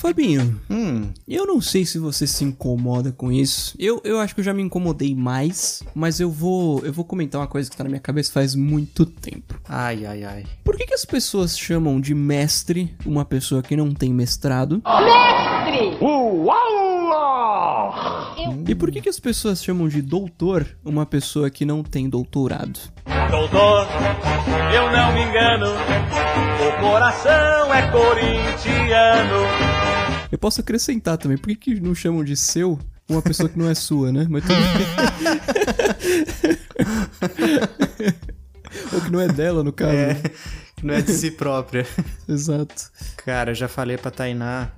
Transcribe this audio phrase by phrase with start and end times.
[0.00, 3.74] Fabinho, Hum, eu não sei se você se incomoda com isso.
[3.78, 7.38] Eu, eu acho que eu já me incomodei mais, mas eu vou eu vou comentar
[7.38, 9.60] uma coisa que tá na minha cabeça faz muito tempo.
[9.68, 10.44] ai, ai, ai.
[10.64, 14.80] Por que, que as pessoas chamam de mestre uma pessoa que não tem mestrado?
[18.66, 22.80] E por que, que as pessoas chamam de doutor uma pessoa que não tem doutorado?
[23.30, 23.86] Doutor,
[24.74, 29.89] eu não me engano, o coração é corintiano.
[30.30, 33.68] Eu posso acrescentar também, por que, que não chamam de seu uma pessoa que não
[33.68, 34.26] é sua, né?
[34.30, 34.86] Mas tudo bem.
[38.92, 39.92] Ou que não é dela, no caso.
[39.92, 40.14] É,
[40.76, 41.86] que não é de si própria.
[42.28, 42.90] Exato.
[43.16, 44.70] Cara, eu já falei pra Tainá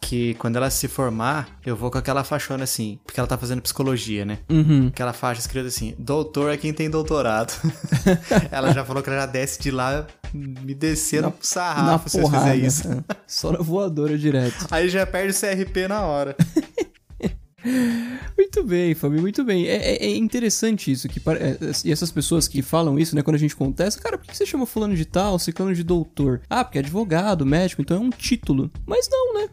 [0.00, 3.60] que quando ela se formar, eu vou com aquela faixona assim, porque ela tá fazendo
[3.60, 4.38] psicologia, né?
[4.48, 4.88] Uhum.
[4.88, 7.52] Aquela faixa escrita assim, doutor é quem tem doutorado.
[8.50, 12.18] ela já falou que ela já desce de lá me descendo Na- sarrafo na se
[12.18, 12.52] eu porrada.
[12.52, 12.88] fizer isso.
[12.90, 13.02] é.
[13.26, 14.66] Só na voadora direto.
[14.70, 16.36] Aí já perde o CRP na hora.
[18.58, 19.66] Muito bem, Fabio, muito bem.
[19.68, 21.08] É, é- é interessante isso.
[21.08, 24.18] Que, pare- é, e essas pessoas que falam isso, né, quando a gente contesta, cara,
[24.18, 26.40] por que você chama fulano de tal, ciclano de doutor?
[26.50, 28.68] Ah, porque é advogado, médico, então é um título.
[28.84, 29.48] Mas não, né?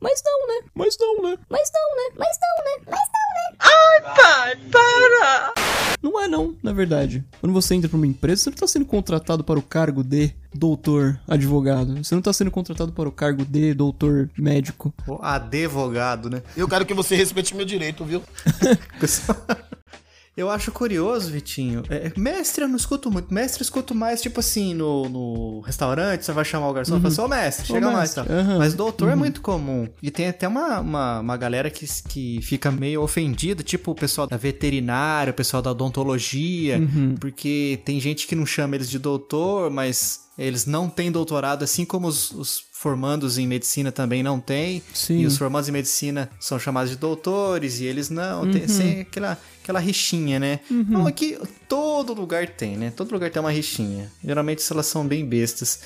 [0.00, 0.68] Mas não, né?
[0.72, 1.36] Mas não, né?
[1.50, 2.14] Mas não, né?
[2.16, 2.84] Mas não, né?
[2.86, 3.33] Mas não, né?
[3.58, 5.54] Ai, pai, para!
[6.02, 7.24] Não é não, na verdade.
[7.40, 10.32] Quando você entra pra uma empresa, você não tá sendo contratado para o cargo de
[10.54, 11.96] doutor advogado.
[12.04, 14.92] Você não tá sendo contratado para o cargo de doutor médico.
[15.08, 16.42] O advogado, né?
[16.54, 18.22] Eu quero que você respeite meu direito, viu?
[20.36, 21.82] Eu acho curioso, Vitinho.
[21.88, 23.32] É, mestre eu não escuto muito.
[23.32, 27.00] Mestre eu escuto mais, tipo assim, no, no restaurante, você vai chamar o garçom e
[27.00, 28.16] fala assim, ô mestre, chega mais.
[28.16, 28.34] mestre, Tá?
[28.40, 28.58] aham.
[28.58, 29.88] Mas doutor é muito comum.
[30.02, 34.26] E tem até uma, uma, uma galera que, que fica meio ofendida, tipo o pessoal
[34.26, 37.14] da veterinária, o pessoal da odontologia, Uhum.
[37.20, 41.84] porque tem gente que não chama eles de doutor, mas eles não têm doutorado, assim
[41.84, 44.82] como os, os formandos em medicina também não têm.
[44.92, 45.20] Sim.
[45.20, 48.50] E os formandos em medicina são chamados de doutores e eles não.
[48.50, 50.60] Tem sem aquela, aquela rixinha, né?
[50.68, 52.92] Não, aqui todo lugar tem, né?
[52.94, 54.12] Todo lugar tem uma rixinha.
[54.22, 55.80] Geralmente elas são bem bestas.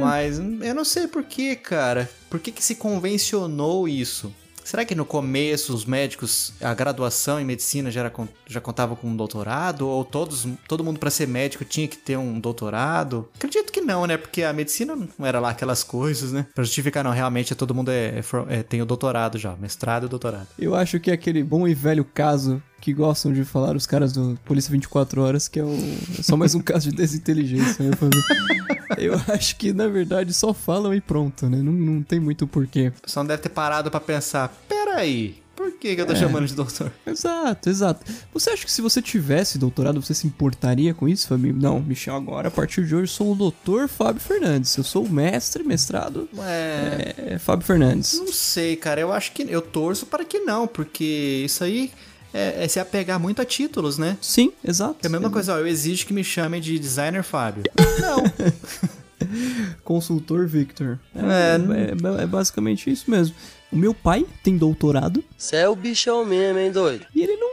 [0.00, 2.08] Mas eu não sei por que, cara.
[2.30, 4.32] Por que, que se convencionou isso?
[4.66, 8.12] Será que no começo os médicos, a graduação em medicina já, era,
[8.48, 9.86] já contava com um doutorado?
[9.88, 13.28] Ou todos, todo mundo para ser médico tinha que ter um doutorado?
[13.36, 14.16] Acredito que não, né?
[14.16, 16.48] Porque a medicina não era lá aquelas coisas, né?
[16.52, 20.08] Pra justificar, não, realmente todo mundo é, é é- tem o doutorado já, mestrado e
[20.08, 20.48] doutorado.
[20.58, 24.12] Eu acho que é aquele bom e velho caso que gostam de falar os caras
[24.12, 25.74] do Polícia 24 Horas, que é, o,
[26.18, 27.84] é só mais um caso de desinteligência.
[27.84, 27.96] Né?
[28.98, 31.58] Eu acho que, na verdade, só falam e pronto, né?
[31.58, 32.92] Não, não tem muito porquê.
[32.98, 36.46] O pessoal não deve ter parado pra pensar, peraí, por que, que eu tô chamando
[36.46, 36.92] de doutor?
[37.06, 38.04] Exato, exato.
[38.34, 41.54] Você acha que se você tivesse doutorado, você se importaria com isso, Fabio?
[41.56, 44.76] Não, Michel, agora, a partir de hoje, sou o doutor Fábio Fernandes.
[44.76, 48.18] Eu sou o mestre, mestrado, É, é, Fábio Fernandes.
[48.18, 49.00] Não sei, cara.
[49.00, 49.46] Eu acho que.
[49.48, 51.90] Eu torço para que não, porque isso aí
[52.34, 54.16] é, é se apegar muito a títulos, né?
[54.20, 54.96] Sim, exato.
[55.02, 57.62] É a mesma coisa, ó, eu exijo que me chamem de designer Fábio.
[58.00, 58.22] Não.
[59.84, 60.98] Consultor Victor.
[61.14, 63.34] É, É, é- é basicamente isso mesmo.
[63.72, 67.04] O meu pai tem doutorado Cê é o bichão mesmo, hein, doido?
[67.14, 67.50] e ele não,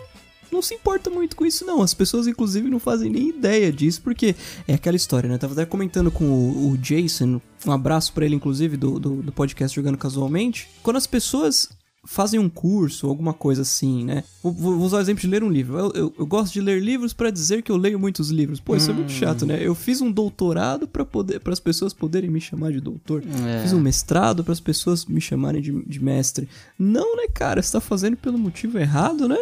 [0.52, 1.82] não se importa muito com isso, não.
[1.82, 4.36] As pessoas, inclusive, não fazem nem ideia disso, porque
[4.68, 5.36] é aquela história, né?
[5.36, 9.10] Eu tava até comentando com o, o Jason, um abraço pra ele, inclusive, do, do,
[9.24, 10.70] do podcast Jogando Casualmente.
[10.84, 11.70] Quando as pessoas
[12.06, 14.24] fazem um curso, alguma coisa assim, né?
[14.42, 15.78] Vou, vou usar o exemplo de ler um livro.
[15.78, 18.60] Eu, eu- eu gosto de ler livros pra dizer que eu leio muitos livros.
[18.60, 19.58] Pô, isso é muito chato, né?
[19.62, 23.24] Eu fiz um doutorado pra poder, para as pessoas poderem me chamar de doutor.
[23.48, 23.62] É.
[23.62, 26.48] Fiz um mestrado para as pessoas me chamarem de, de mestre.
[26.78, 27.62] Não, né, cara?
[27.62, 29.38] Você tá fazendo pelo motivo errado, né?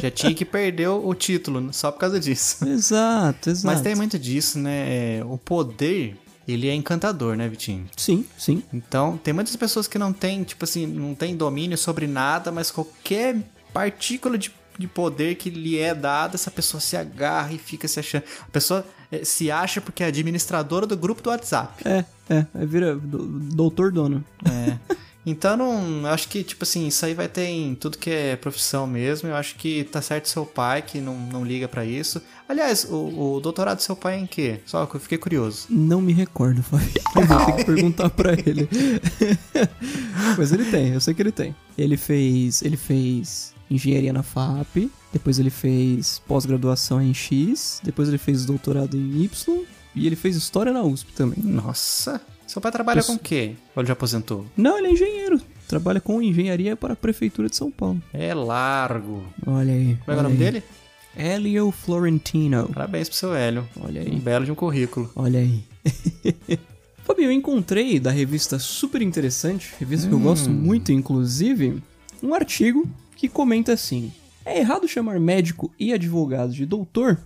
[0.00, 2.66] já tinha que perder o título só por causa disso.
[2.68, 3.66] Exato, exato.
[3.66, 5.18] Mas tem muito disso, né?
[5.18, 6.16] É, O poder,
[6.46, 7.86] ele é encantador, né, Vitinho?
[7.96, 8.62] Sim, sim.
[8.72, 12.70] Então, tem muitas pessoas que não têm, tipo assim, não tem domínio sobre nada, mas
[12.70, 13.36] qualquer
[13.72, 17.98] partícula de, de poder que lhe é dada, essa pessoa se agarra e fica se
[18.00, 18.24] achando.
[18.42, 21.82] A pessoa eh, se acha porque é administradora do grupo do WhatsApp.
[21.86, 22.46] É, é.
[22.54, 24.24] Aí vira do- doutor dono.
[24.44, 24.76] É.
[25.24, 28.36] Então, não, eu acho que, tipo assim, isso aí vai ter em tudo que é
[28.36, 29.28] profissão mesmo.
[29.28, 32.20] Eu acho que tá certo seu pai, que não, não liga pra isso.
[32.48, 34.60] Aliás, o, o doutorado do seu pai é em quê?
[34.66, 35.66] Só que eu fiquei curioso.
[35.70, 36.88] Não me recordo, Fábio.
[37.14, 38.68] Eu vou ter que perguntar pra ele.
[40.36, 41.54] Mas ele tem, eu sei que ele tem.
[41.76, 42.62] Ele fez.
[42.62, 48.96] Ele fez engenharia na FAP, depois ele fez pós-graduação em X, depois ele fez doutorado
[48.96, 49.64] em Y
[49.94, 51.38] e ele fez história na USP também.
[51.42, 52.20] Nossa,
[52.52, 53.08] seu pai trabalha Isso.
[53.08, 53.54] com o quê?
[53.74, 54.44] Ou ele já aposentou?
[54.56, 55.40] Não, ele é engenheiro.
[55.66, 58.02] Trabalha com engenharia para a prefeitura de São Paulo.
[58.12, 59.22] É largo.
[59.46, 59.96] Olha aí.
[60.04, 60.38] Como é, é o nome aí.
[60.38, 60.62] dele?
[61.16, 62.68] Hélio Florentino.
[62.72, 63.66] Parabéns pro seu Hélio.
[63.80, 64.18] Olha Um aí.
[64.20, 65.10] belo de um currículo.
[65.16, 65.64] Olha aí.
[67.04, 71.82] Fabinho, eu encontrei da revista super interessante, revista que eu gosto muito, inclusive,
[72.22, 74.12] um artigo que comenta assim:
[74.44, 77.18] é errado chamar médico e advogado de doutor?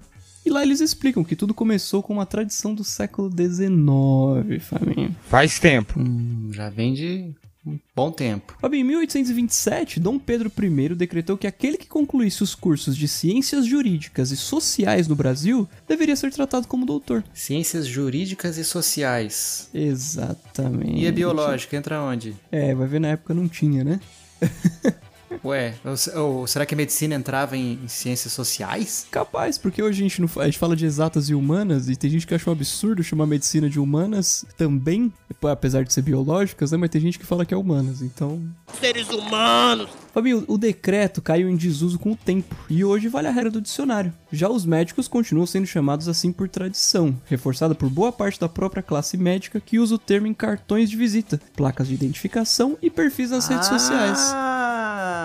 [0.46, 5.16] E lá eles explicam que tudo começou com uma tradição do século XIX, Fabinho.
[5.28, 5.98] Faz tempo.
[5.98, 7.34] Hum, já vem de
[7.66, 8.56] um bom tempo.
[8.60, 13.66] Fabinho, em 1827, Dom Pedro I decretou que aquele que concluísse os cursos de ciências
[13.66, 17.25] jurídicas e sociais no Brasil deveria ser tratado como doutor.
[17.34, 19.69] Ciências jurídicas e sociais.
[19.75, 21.02] Exatamente.
[21.02, 22.37] E a biológica, entra onde?
[22.52, 23.98] É, vai ver na época não tinha, né?
[25.46, 29.06] Ué, ou, ou será que a medicina entrava em, em ciências sociais?
[29.12, 32.10] Capaz, porque hoje a gente, não, a gente fala de exatas e humanas, e tem
[32.10, 35.12] gente que acha um absurdo chamar medicina de humanas também,
[35.43, 36.78] apesar de ser biológicas, né?
[36.78, 38.43] Mas tem gente que fala que é humanas, então.
[38.81, 39.88] Seres humanos.
[40.12, 43.60] Fabinho, o decreto caiu em desuso com o tempo, e hoje vale a regra do
[43.60, 44.12] dicionário.
[44.32, 48.82] Já os médicos continuam sendo chamados assim por tradição, reforçada por boa parte da própria
[48.82, 53.31] classe médica que usa o termo em cartões de visita, placas de identificação e perfis
[53.31, 54.34] nas redes sociais.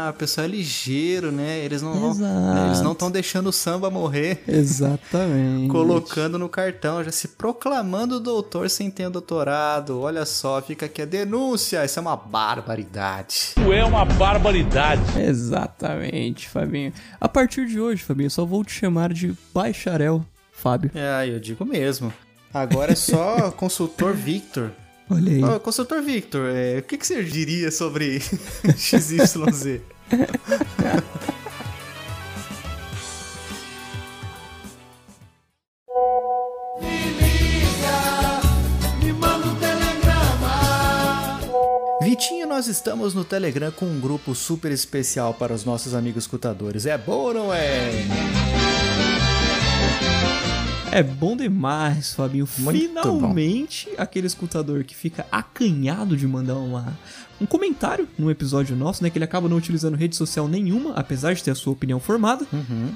[0.02, 1.60] Ah, o pessoal é ligeiro, né?
[1.60, 2.32] Eles não vão, Exato.
[2.34, 4.44] né, eles não estão deixando o samba morrer.
[4.48, 5.70] Exatamente.
[5.72, 10.00] Colocando no cartão, já se proclamando doutor sem ter o doutorado.
[10.02, 11.86] Olha só, fica aqui a denúncia.
[11.86, 13.54] Isso é uma barbaridade.
[13.58, 15.02] Isso é uma barbaridade.
[15.20, 16.92] Exatamente, Fabinho.
[17.20, 20.92] A partir de hoje, Fabinho, eu só vou te chamar de bacharel Fábio.
[20.96, 22.12] É, eu digo mesmo.
[22.54, 24.72] Agora é só consultor Victor.
[25.12, 25.44] Olha aí.
[25.44, 28.22] Ô, consultor Victor, é, o que, que você diria sobre
[28.78, 29.82] XYZ?
[42.02, 46.86] Vitinho, nós estamos no Telegram com um grupo super especial para os nossos amigos escutadores.
[46.86, 47.92] É bom ou não é?
[50.92, 52.48] É bom demais, Fabinho.
[52.58, 56.98] Muito Finalmente, aquele escutador que fica acanhado de mandar uma,
[57.42, 59.10] um comentário num episódio nosso, né?
[59.10, 62.46] Que ele acaba não utilizando rede social nenhuma, apesar de ter a sua opinião formada,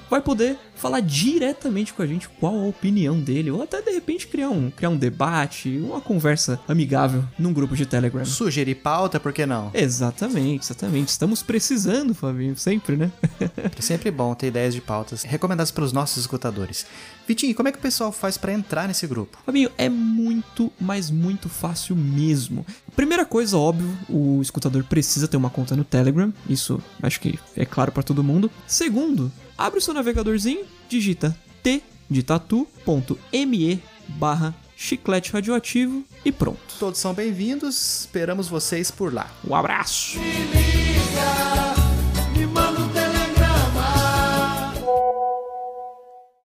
[0.10, 4.28] vai poder falar diretamente com a gente qual a opinião dele, ou até de repente
[4.28, 8.24] criar um, criar um debate, uma conversa amigável num grupo de Telegram.
[8.24, 9.72] Sugerir pauta, por que não?
[9.74, 11.10] Exatamente, exatamente.
[11.10, 13.12] Estamos precisando, Fabinho, sempre, né?
[13.78, 16.86] É sempre bom ter ideias de pautas recomendadas pelos nossos escutadores.
[17.28, 19.38] Vitinho, como é que o pessoal faz para entrar nesse grupo?
[19.46, 22.66] Fabinho, é muito, mas muito fácil mesmo.
[22.96, 26.34] Primeira coisa, óbvio, o escutador precisa ter uma conta no Telegram.
[26.50, 28.50] Isso acho que é claro pra todo mundo.
[28.68, 36.60] Segundo, abre o seu navegadorzinho, digita t de tatu.me barra chiclete radioativo e pronto.
[36.80, 39.32] Todos são bem-vindos, esperamos vocês por lá.
[39.48, 40.20] Um abraço!